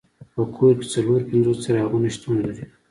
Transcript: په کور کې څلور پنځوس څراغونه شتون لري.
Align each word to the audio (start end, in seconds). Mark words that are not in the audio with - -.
په 0.33 0.41
کور 0.55 0.71
کې 0.79 0.85
څلور 0.93 1.19
پنځوس 1.29 1.57
څراغونه 1.63 2.07
شتون 2.15 2.35
لري. 2.47 2.63